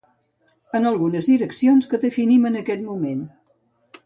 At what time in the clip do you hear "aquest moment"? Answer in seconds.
2.63-3.23